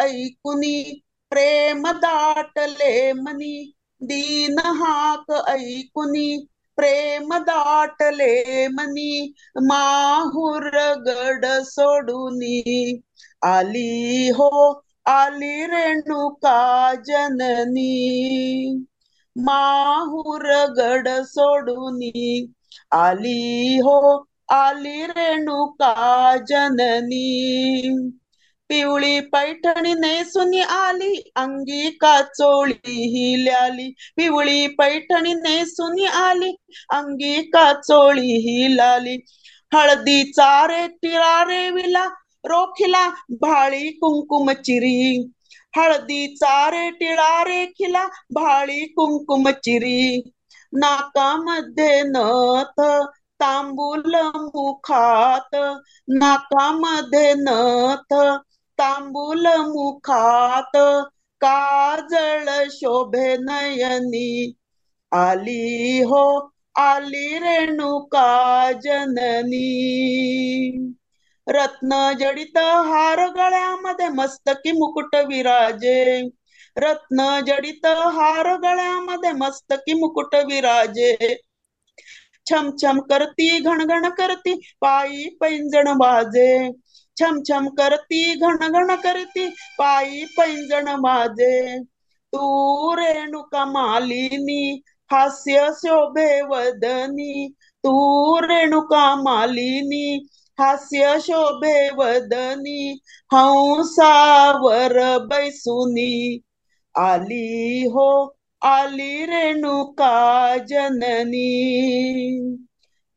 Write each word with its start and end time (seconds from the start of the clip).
ऐकुनी 0.00 0.76
प्रेम 1.32 1.82
दाटले 1.92 2.92
मनी। 3.12 3.54
दीन 4.00 4.58
हाक 4.58 5.30
ऐकुनी 5.48 6.26
प्रेम 6.78 7.38
दाटले 7.40 8.32
मनी। 8.68 9.34
माहुर 9.62 10.70
गड 11.08 11.44
सोडूनी। 11.64 13.02
आली 13.42 14.28
हो 14.30 14.48
आली 15.06 15.64
रेणुका 15.66 16.58
जननी। 17.04 17.90
माहुर 19.36 20.46
गड 20.78 21.08
सोडूनी। 21.26 22.54
आली 22.94 23.78
हो 23.78 23.96
आली 24.52 25.04
रेणुका 25.06 25.94
जननी। 26.36 27.24
पिवळी 28.70 29.18
पैठणी 29.32 29.92
नेसून 29.94 30.54
आली 30.62 31.14
अंगी 31.36 31.90
काचोळी 32.00 32.92
हिल्याली 33.08 33.88
पिवळी 34.16 34.66
पैठणी 34.78 35.34
नेसून 35.36 35.98
आली 36.08 36.50
अंगी 36.90 37.42
काचोळी 37.50 38.36
हिलाली 38.40 39.16
हळदी 39.72 40.22
चारे 40.32 40.86
टिरारे 41.02 41.68
विला 41.70 42.04
रोखिला 42.44 43.08
भाळी 43.40 43.88
कुंकुम 43.92 44.50
चिरी. 44.64 45.22
हळदी 45.74 46.26
चारे 46.36 46.88
टिळारे 46.90 47.64
खिला 47.78 48.06
भाळी 48.34 48.84
कुंकुम 48.88 49.48
चिरी. 49.64 50.20
नाकामध्ये 50.72 52.02
नथ 52.06 52.80
तांबूल 53.40 54.14
मुखात 54.54 55.56
नाकामध्ये 56.14 57.32
नथ 57.38 58.14
तांबूल 58.78 59.46
मुखात 59.46 60.76
काजळ 61.40 62.48
शोभे 62.70 63.36
नयनी. 63.36 64.52
आली 65.12 66.00
हो 66.02 66.24
आली 66.76 67.38
रेणुका 67.38 68.26
जननी. 68.84 69.68
रत्न 71.46 72.12
जडित 72.20 72.58
हार 72.86 73.20
गळ्यामध्ये 73.30 74.08
मस्तकी 74.08 74.72
मुकुट 74.72 75.14
विराजे. 75.28 76.28
रत्न 76.76 77.40
जडित 77.46 77.86
हार 77.86 78.54
गळ्यामध्ये 78.56 79.32
मस्तकी 79.32 79.92
मुकुट 79.94 80.34
विराजे. 80.46 81.16
छमछम 82.50 83.00
करती 83.00 83.58
घणघण 83.58 84.08
करती 84.10 84.54
पायी 84.80 85.28
पैंजण 85.40 85.88
वाजे. 85.88 86.48
छम 87.16 87.40
छम 87.48 87.68
करती 87.68 88.34
घणघण 88.34 88.94
करती 88.96 89.48
पायी 89.78 90.24
पैंजण 90.24 90.88
माझे. 90.88 91.78
तू 92.32 92.94
रेणुका 92.96 93.64
मालिनी 93.64 94.82
हास्य 95.12 95.68
शोभे 95.72 96.42
वदनी. 96.42 97.48
तू 97.84 98.36
रेणुका 98.40 99.16
मालिनी 99.16 100.26
हास्य 100.60 101.20
शोभे 101.20 101.90
वदनी. 101.90 103.00
हंसावर 103.34 105.18
बैसुनी. 105.18 106.40
आली 106.98 107.84
हो 107.86 108.36
आली 108.62 109.26
रेणुका 109.26 110.56
जननी. 110.56 111.50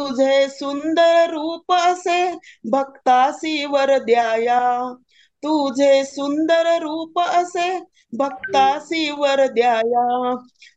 तुझे 0.00 0.48
सुंदर 0.48 1.30
रूप 1.30 1.72
असे 1.72 2.32
भक्तासी 2.70 3.64
वर 3.64 3.98
द्याया. 3.98 4.94
तुझे 5.38 6.04
सुंदर 6.04 6.78
रूप 6.82 7.20
असे 7.20 7.80
भक्तासी 8.18 9.10
वर 9.10 9.46
द्याया. 9.46 10.36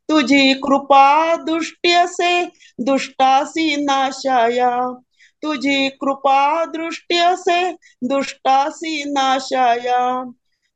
तुझी 0.10 0.54
कृपा 0.54 1.36
दृष्टी 1.36 1.92
असे 1.92 2.46
दुष्टासी 2.80 3.76
नाशाया. 3.76 4.94
तुझी 5.44 5.90
कृपा 5.90 6.66
दृष्टी 6.66 7.18
असे 7.18 7.72
दुष्टासी 8.02 9.04
नाशाया. 9.04 10.24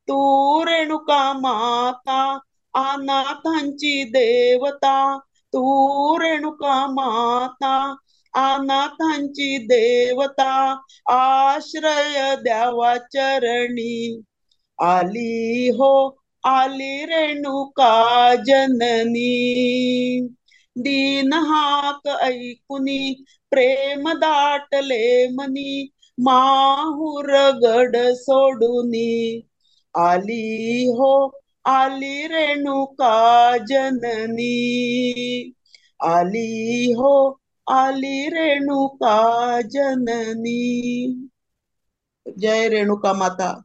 तू 0.01 0.61
रेणुका 0.65 1.33
माता 1.33 2.39
अनाथांची 2.73 4.03
देवता. 4.03 5.19
तू 5.53 6.19
रेणुका 6.19 6.87
माता 6.89 7.95
अनाथांची 8.33 9.57
देवता 9.67 10.51
आश्रय 11.13 12.35
द्यावा 12.43 12.95
चरणी. 13.13 14.21
आली 14.79 15.69
हो 15.77 15.91
आली 16.43 17.05
रेणुका 17.05 17.93
जननी. 18.45 19.31
दीन 20.75 21.33
हाक 21.45 22.07
ऐकुनी 22.23 22.99
प्रेम 23.51 24.11
दाटले 24.19 25.01
मनी 25.35 25.71
माहुर 26.17 27.31
गड 27.63 27.95
सोडूनी. 28.21 29.09
आली 29.95 30.85
हो 30.97 31.11
आली 31.65 32.27
रेणुका 32.27 33.13
जननी. 33.67 34.53
आली 36.07 36.91
हो 36.93 37.13
आली 37.67 38.29
रेणुका 38.29 39.17
जननी. 39.61 40.59
जय 42.37 42.69
रेणुका 42.69 43.13
माता. 43.13 43.61